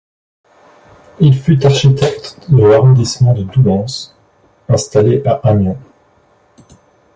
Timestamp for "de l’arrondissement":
2.49-3.35